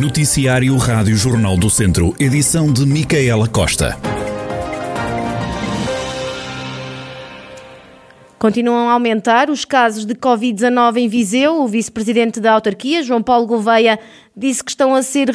[0.00, 3.98] Noticiário Rádio Jornal do Centro, edição de Micaela Costa.
[8.38, 11.60] Continuam a aumentar os casos de Covid-19 em Viseu.
[11.60, 13.98] O vice-presidente da autarquia, João Paulo Gouveia,
[14.34, 15.28] disse que estão a ser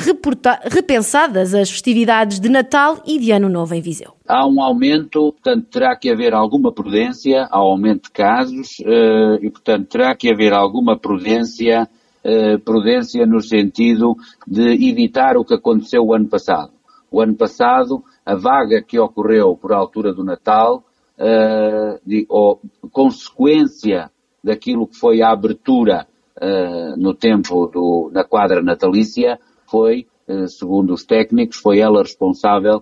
[0.63, 4.13] repensadas as festividades de Natal e de Ano Novo em Viseu.
[4.27, 9.49] Há um aumento, portanto, terá que haver alguma prudência ao aumento de casos eh, e,
[9.51, 11.87] portanto, terá que haver alguma prudência
[12.27, 14.15] eh, prudência no sentido
[14.47, 16.71] de evitar o que aconteceu o ano passado.
[17.11, 20.83] O ano passado, a vaga que ocorreu por altura do Natal,
[21.19, 22.59] uh, de, ou
[22.91, 24.09] consequência
[24.43, 26.07] daquilo que foi a abertura
[26.41, 30.07] uh, no tempo do, na quadra natalícia, foi,
[30.47, 32.81] segundo os técnicos, foi ela responsável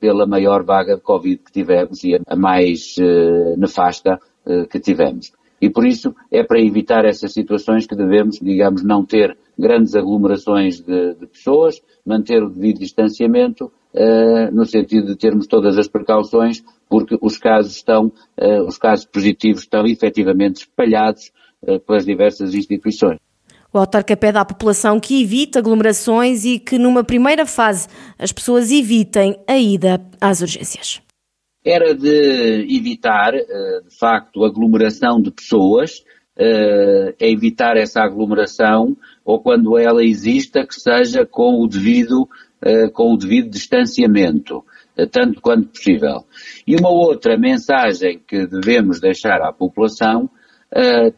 [0.00, 2.96] pela maior vaga de Covid que tivemos e a mais
[3.58, 4.18] nefasta
[4.70, 5.32] que tivemos.
[5.62, 10.80] E por isso é para evitar essas situações que devemos, digamos, não ter grandes aglomerações
[10.80, 16.64] de, de pessoas, manter o devido distanciamento, uh, no sentido de termos todas as precauções,
[16.88, 18.06] porque os casos estão,
[18.40, 21.30] uh, os casos positivos estão efetivamente espalhados
[21.62, 23.20] uh, pelas diversas instituições.
[23.72, 27.86] O autarca pede à população que evite aglomerações e que numa primeira fase
[28.18, 31.01] as pessoas evitem a ida às urgências
[31.64, 36.04] era de evitar, eh, de facto, aglomeração de pessoas,
[36.34, 42.26] é evitar essa aglomeração, ou quando ela exista, que seja com o devido,
[42.62, 44.64] eh, com o devido distanciamento,
[45.10, 46.24] tanto quanto possível.
[46.66, 50.28] E uma outra mensagem que devemos deixar à população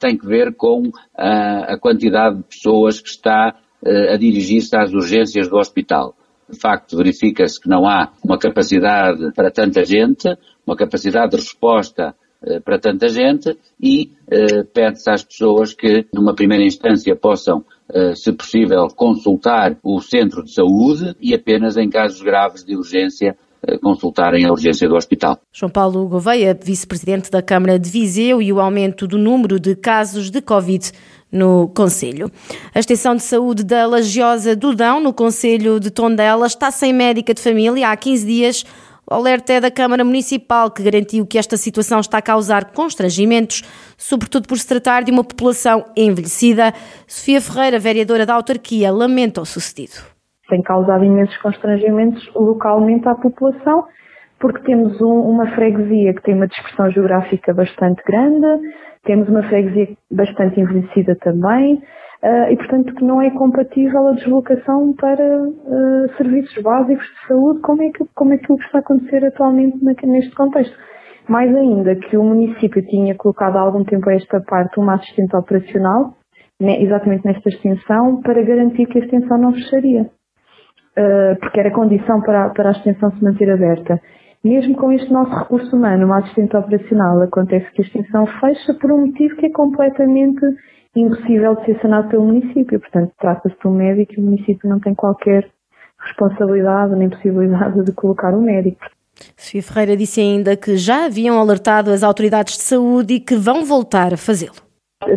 [0.01, 5.56] tem que ver com a quantidade de pessoas que está a dirigir-se às urgências do
[5.56, 6.17] hospital
[6.50, 10.28] de facto verifica-se que não há uma capacidade para tanta gente,
[10.67, 12.14] uma capacidade de resposta
[12.47, 18.14] eh, para tanta gente e eh, pede-se às pessoas que, numa primeira instância, possam, eh,
[18.14, 23.36] se possível, consultar o centro de saúde e apenas em casos graves de urgência
[23.83, 25.39] consultarem a urgência do hospital.
[25.52, 30.30] João Paulo Gouveia, vice-presidente da Câmara de Viseu e o aumento do número de casos
[30.30, 30.92] de Covid
[31.30, 32.30] no Conselho.
[32.74, 37.35] A Extensão de Saúde da Lagiosa do Dão, no Conselho de Tondela, está sem médica
[37.35, 38.64] de família há 15 dias.
[39.11, 43.63] O alerta é da Câmara Municipal, que garantiu que esta situação está a causar constrangimentos,
[43.98, 46.73] sobretudo por se tratar de uma população envelhecida.
[47.07, 50.14] Sofia Ferreira, vereadora da autarquia, lamenta o sucedido.
[50.48, 53.86] Tem causado imensos constrangimentos localmente à população,
[54.38, 58.62] porque temos um, uma freguesia que tem uma dispersão geográfica bastante grande,
[59.05, 61.74] temos uma freguesia bastante envelhecida também
[62.22, 67.61] uh, e, portanto, que não é compatível a deslocação para uh, serviços básicos de saúde,
[67.61, 70.76] como é, que, como é que está a acontecer atualmente neste contexto.
[71.28, 75.34] Mais ainda que o município tinha colocado há algum tempo a esta parte uma assistente
[75.34, 76.14] operacional,
[76.61, 80.11] né, exatamente nesta extensão, para garantir que a extensão não fecharia.
[80.96, 84.00] Uh, porque era condição para, para a extensão se manter aberta.
[84.44, 88.92] Mesmo com este nosso recurso humano, uma assistente operacional, acontece que a extensão fecha por
[88.92, 90.40] um motivo que é completamente
[90.94, 92.78] impossível de ser sanado pelo município.
[92.78, 95.48] Portanto, trata-se de um médico e o município não tem qualquer
[95.98, 98.84] responsabilidade nem possibilidade de colocar um médico.
[99.36, 103.64] Sofia Ferreira disse ainda que já haviam alertado as autoridades de saúde e que vão
[103.64, 104.64] voltar a fazê-lo.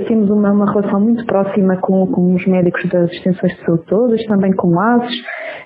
[0.07, 4.25] Temos uma, uma, relação muito próxima com, com os médicos das extensões de saúde todas,
[4.25, 5.15] também com ASES,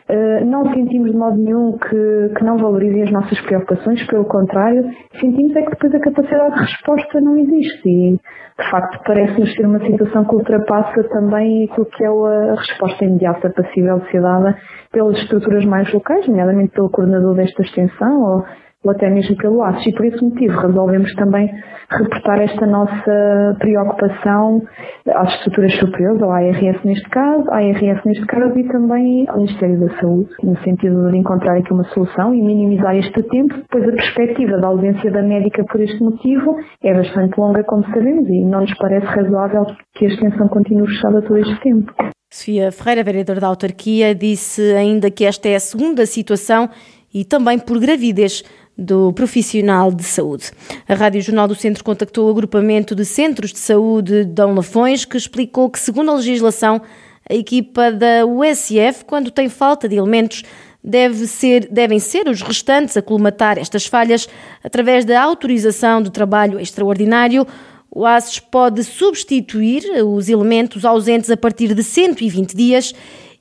[0.09, 4.89] eh, não sentimos de modo nenhum que, que não valorizem as nossas preocupações, pelo contrário,
[5.19, 7.89] sentimos é que depois a capacidade de resposta não existe.
[7.89, 8.19] E,
[8.59, 13.49] de facto, parece-nos ser uma situação que ultrapassa também aquilo que é a resposta imediata
[13.49, 14.57] passível de dada
[14.91, 18.45] pelas estruturas mais locais, nomeadamente pelo coordenador desta extensão ou
[18.83, 19.87] ou até mesmo pelo ASES.
[19.87, 21.49] E por esse motivo resolvemos também
[21.89, 24.61] reportar esta nossa preocupação
[25.07, 29.79] às estruturas superiores, ao ARS neste caso, à ARS neste caso e também ao Ministério
[29.79, 33.91] da Saúde, no sentido de encontrar aqui uma solução e minimizar este tempo, pois a
[33.91, 38.61] perspectiva da ausência da médica por este motivo é bastante longa, como sabemos, e não
[38.61, 39.65] nos parece razoável
[39.95, 41.93] que a extensão continue fechada todo este tempo.
[42.33, 46.69] Sofia Ferreira, vereadora da autarquia, disse ainda que esta é a segunda situação
[47.13, 48.41] e também por gravidez
[48.81, 50.51] do profissional de saúde.
[50.87, 55.05] A Rádio Jornal do Centro contactou o agrupamento de centros de saúde de Dão Lafões,
[55.05, 56.81] que explicou que, segundo a legislação,
[57.29, 60.43] a equipa da USF, quando tem falta de elementos,
[60.83, 64.27] deve ser, devem ser os restantes a colmatar estas falhas
[64.63, 67.45] através da autorização de trabalho extraordinário.
[67.89, 72.93] O ASES pode substituir os elementos ausentes a partir de 120 dias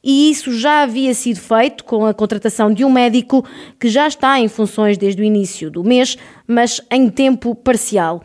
[0.03, 3.45] e isso já havia sido feito com a contratação de um médico
[3.79, 6.17] que já está em funções desde o início do mês,
[6.47, 8.23] mas em tempo parcial.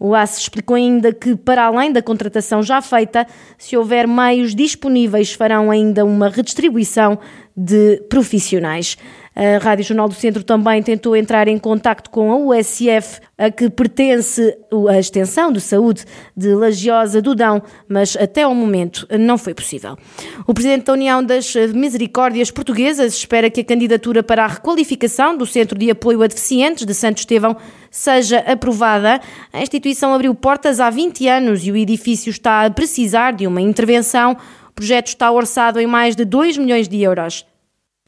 [0.00, 3.26] O ACE explicou ainda que, para além da contratação já feita,
[3.58, 7.18] se houver meios disponíveis, farão ainda uma redistribuição
[7.58, 8.96] de profissionais.
[9.34, 13.70] A Rádio Jornal do Centro também tentou entrar em contacto com a USF, a que
[13.70, 14.56] pertence
[14.88, 16.04] a extensão de saúde
[16.36, 19.96] de Lagiosa do Dão, mas até ao momento não foi possível.
[20.44, 25.46] O presidente da União das Misericórdias Portuguesas espera que a candidatura para a requalificação do
[25.46, 27.56] Centro de Apoio a Deficientes de Santo Estevão
[27.92, 29.20] seja aprovada.
[29.52, 33.60] A instituição abriu portas há 20 anos e o edifício está a precisar de uma
[33.60, 34.36] intervenção.
[34.70, 37.46] O projeto está orçado em mais de 2 milhões de euros.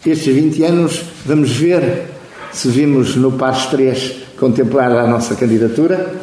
[0.05, 2.07] Estes 20 anos, vamos ver
[2.53, 6.15] se vimos no PAS 3 contemplar a nossa candidatura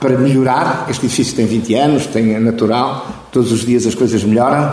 [0.00, 0.86] para melhorar.
[0.88, 4.72] Este edifício tem 20 anos, tem é natural, todos os dias as coisas melhoram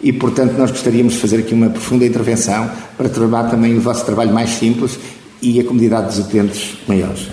[0.00, 4.06] e, portanto, nós gostaríamos de fazer aqui uma profunda intervenção para tornar também o vosso
[4.06, 5.00] trabalho mais simples
[5.42, 7.28] e a comunidade dos utentes maiores.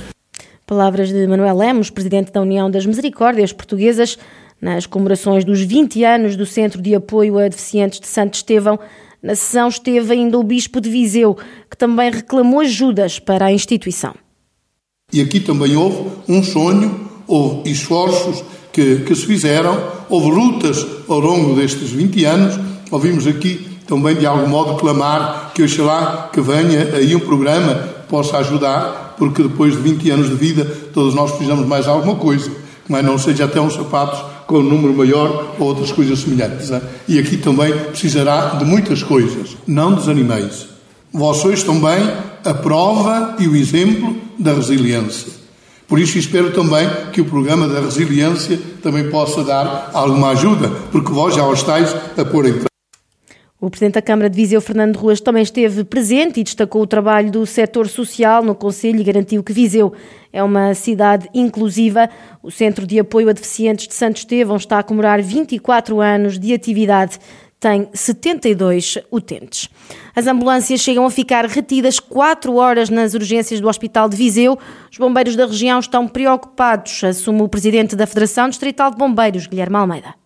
[0.66, 4.18] Palavras de Manuel Lemos, presidente da União das Misericórdias Portuguesas,
[4.60, 8.80] nas comemorações dos 20 anos do Centro de Apoio a Deficientes de Santo Estevão,
[9.24, 11.38] na sessão esteve ainda o Bispo de Viseu,
[11.72, 14.14] que também reclamou ajudas para a instituição.
[15.14, 18.44] E aqui também houve um sonho, houve esforços
[18.74, 22.60] que, que se fizeram, houve lutas ao longo destes 20 anos.
[22.92, 28.10] Ouvimos aqui também, de algum modo, clamar que oxalá que venha aí um programa que
[28.10, 32.52] possa ajudar, porque depois de 20 anos de vida, todos nós precisamos mais alguma coisa,
[32.90, 36.72] mas não seja até uns sapatos com um número maior ou outras coisas semelhantes.
[36.72, 36.82] Hein?
[37.08, 39.56] E aqui também precisará de muitas coisas.
[39.68, 40.68] Não desanimeis.
[41.12, 42.00] Vós sois também
[42.44, 45.32] a prova e o exemplo da resiliência.
[45.88, 51.12] Por isso espero também que o programa da resiliência também possa dar alguma ajuda, porque
[51.12, 52.73] vós já o estáis a pôr em prática.
[53.64, 57.32] O Presidente da Câmara de Viseu, Fernando Ruas, também esteve presente e destacou o trabalho
[57.32, 59.94] do setor social no Conselho e garantiu que Viseu
[60.34, 62.10] é uma cidade inclusiva.
[62.44, 66.54] O Centro de Apoio a Deficientes de Santo Estevão está a comemorar 24 anos de
[66.54, 67.18] atividade.
[67.58, 69.70] Tem 72 utentes.
[70.14, 74.60] As ambulâncias chegam a ficar retidas 4 horas nas urgências do Hospital de Viseu.
[74.92, 79.78] Os bombeiros da região estão preocupados, assume o Presidente da Federação Distrital de Bombeiros, Guilherme
[79.78, 80.23] Almeida.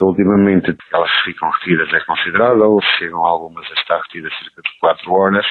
[0.00, 5.46] Ultimamente elas ficam retidas é considerável, chegam algumas a estar retidas cerca de 4 horas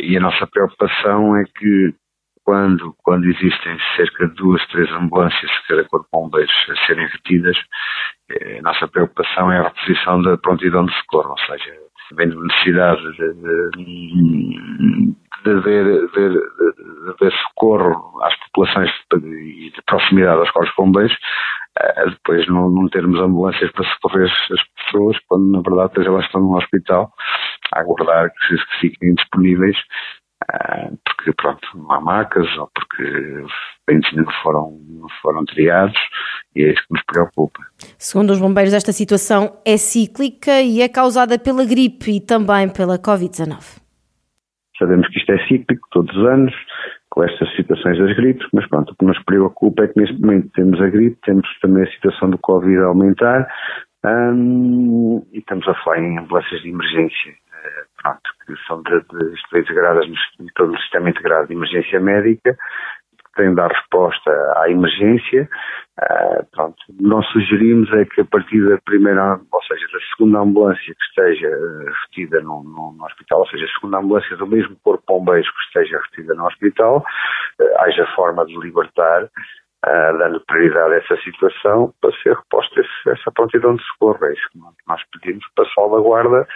[0.00, 1.94] e a nossa preocupação é que
[2.44, 7.56] quando, quando existem cerca de duas, três ambulâncias de cada corpo bombeiros a serem retidas,
[8.30, 11.74] eh, a nossa preocupação é a reposição da prontidão de socorro, ou seja,
[12.12, 13.70] havendo necessidade de, de,
[15.44, 21.16] de, haver, de, de haver socorro às populações e de proximidade aos corpos bombeiros,
[21.80, 26.40] uh, depois não, não termos ambulâncias para socorrer as pessoas, quando na verdade elas estão
[26.40, 27.12] no hospital
[27.72, 29.76] a aguardar que, que fiquem disponíveis,
[30.44, 33.44] uh, porque pronto, não há macas ou porque
[33.86, 35.98] pacientes não foram, não foram triados
[36.56, 37.60] e é isso que nos preocupa.
[37.98, 42.98] Segundo os bombeiros, esta situação é cíclica e é causada pela gripe e também pela
[42.98, 43.80] Covid-19.
[44.78, 46.54] Sabemos que isto é cíclico todos os anos,
[47.10, 50.50] com estas situações das gripes, mas pronto, o que nos preocupa é que neste momento
[50.54, 53.48] temos a gripe, temos também a situação do Covid a aumentar
[54.04, 59.58] hum, e estamos a falar em ambulâncias de emergência, eh, pronto, que são de, de,
[59.58, 62.56] integradas no todo o sistema integrado de emergência médica,
[63.36, 65.48] que têm de dar resposta à emergência,
[65.98, 70.94] Uh, pronto, nós sugerimos é que a partir da primeira, ou seja, da segunda ambulância
[70.94, 74.76] que esteja uh, retida no, no, no, hospital, ou seja, a segunda ambulância do mesmo
[74.84, 79.30] corpo de bombeiros que esteja retida no hospital, uh, haja forma de libertar,
[79.82, 84.26] dando prioridade a essa situação para ser reposta essa prontidão de socorro.
[84.26, 86.48] É isso que nós pedimos para salvaguarda,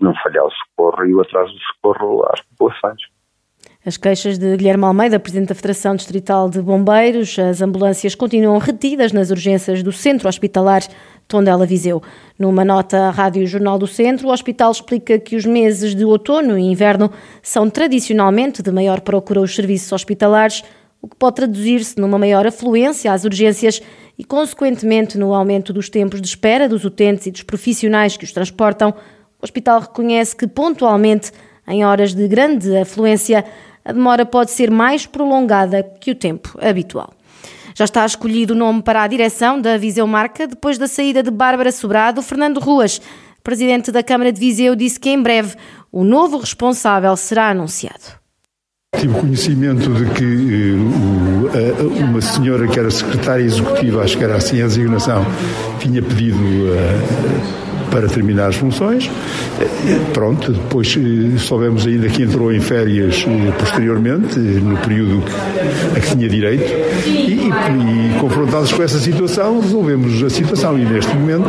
[0.00, 3.02] não falhar o socorro e o atraso do socorro às populações.
[3.88, 9.12] As queixas de Guilherme Almeida, presidente da Federação Distrital de Bombeiros, as ambulâncias continuam retidas
[9.14, 10.82] nas urgências do Centro Hospitalar
[11.26, 12.02] Tondela Viseu.
[12.38, 16.58] Numa nota à Rádio Jornal do Centro, o hospital explica que os meses de outono
[16.58, 17.10] e inverno
[17.42, 20.62] são tradicionalmente de maior procura aos serviços hospitalares,
[21.00, 23.80] o que pode traduzir-se numa maior afluência às urgências
[24.18, 28.32] e, consequentemente, no aumento dos tempos de espera dos utentes e dos profissionais que os
[28.32, 28.90] transportam.
[29.40, 31.32] O hospital reconhece que, pontualmente,
[31.68, 33.44] em horas de grande afluência,
[33.84, 37.12] a demora pode ser mais prolongada que o tempo habitual.
[37.74, 41.30] Já está escolhido o nome para a direção da Viseu Marca depois da saída de
[41.30, 42.20] Bárbara Sobrado.
[42.22, 43.00] Fernando Ruas,
[43.44, 45.54] presidente da Câmara de Viseu, disse que em breve
[45.92, 48.18] o novo responsável será anunciado.
[48.96, 54.60] Tive conhecimento de que uh, uma senhora que era secretária executiva, acho que era assim
[54.60, 55.24] a designação,
[55.78, 59.10] tinha pedido uh, para terminar as funções.
[60.12, 60.96] Pronto, depois
[61.38, 63.24] soubemos ainda que entrou em férias
[63.58, 65.22] posteriormente, no período
[65.96, 66.64] a que tinha direito,
[67.06, 71.48] e, e confrontados com essa situação, resolvemos a situação e neste momento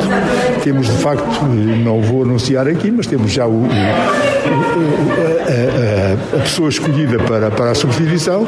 [0.64, 1.46] temos de facto,
[1.84, 3.70] não vou anunciar aqui, mas temos já o, o,
[5.50, 8.48] a, a, a, pessoa escolhida para, para a substituição.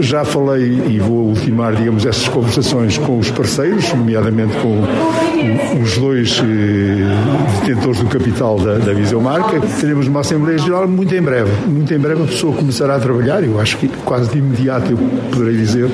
[0.00, 4.82] Já falei e vou ultimar, digamos, essas conversações com os parceiros, nomeadamente com
[5.82, 6.99] os dois eh,
[7.60, 9.60] detentores do capital da, da Viseu Marca.
[9.80, 11.50] Teremos uma Assembleia Geral muito em breve.
[11.66, 14.98] Muito em breve a pessoa começará a trabalhar, eu acho que quase de imediato eu
[15.30, 15.88] poderei dizer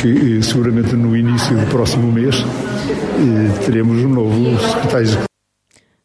[0.00, 5.24] que eh, seguramente no início do próximo mês eh, teremos um novo secretário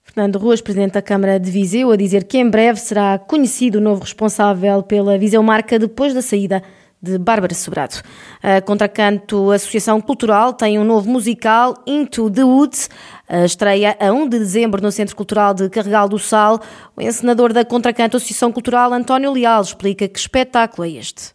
[0.04, 3.82] Fernando Ruas, Presidente da Câmara de Viseu, a dizer que em breve será conhecido o
[3.82, 6.62] novo responsável pela Viseu Marca depois da saída
[7.02, 7.96] de Bárbara Sobrado.
[8.44, 12.90] A Contracanto Associação Cultural tem um novo musical, Into the Woods,
[13.28, 16.60] a estreia a 1 de dezembro no Centro Cultural de Carregal do Sal.
[16.96, 21.34] O encenador da Contracanto Associação Cultural, António Leal, explica que espetáculo é este.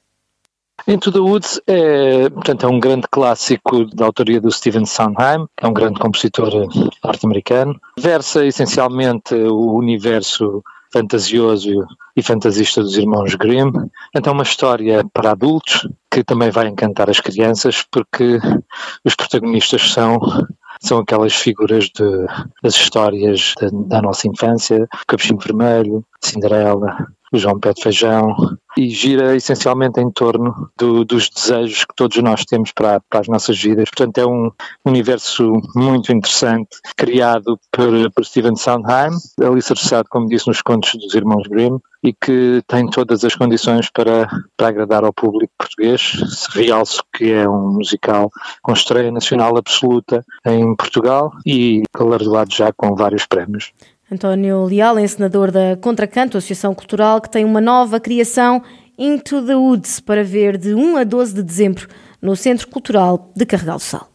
[0.87, 5.67] Into the Woods é, portanto, é um grande clássico da autoria do Stephen Sondheim, é
[5.67, 6.51] um grande compositor
[7.03, 7.81] norte-americano.
[7.99, 10.63] Versa essencialmente o universo
[10.95, 11.85] fantasioso
[12.17, 13.73] e fantasista dos irmãos Grimm.
[14.15, 18.39] Então, uma história para adultos que também vai encantar as crianças, porque
[19.05, 20.21] os protagonistas são
[20.81, 22.27] são aquelas figuras de,
[22.63, 28.35] das histórias da, da nossa infância, Capuchinho Vermelho, Cinderela, João Pé de Feijão,
[28.77, 33.29] e gira essencialmente em torno do, dos desejos que todos nós temos para, para, as
[33.29, 33.89] nossas vidas.
[33.91, 34.51] Portanto, é um
[34.85, 39.13] universo muito interessante, criado por, por Stephen Sondheim,
[39.43, 44.29] alicerçado, como disse, nos contos dos irmãos Grimm, e que tem todas as condições para,
[44.57, 46.13] para agradar ao público português.
[46.53, 48.31] Realço que é um musical
[48.63, 53.73] com estreia nacional absoluta em Portugal e galardoado já com vários prémios.
[54.15, 58.63] António Leal, encenador da Contracanto, Associação Cultural, que tem uma nova criação,
[58.97, 61.89] Into the Woods, para ver de 1 a 12 de dezembro
[62.23, 64.14] no Centro Cultural de Carregal do Sal.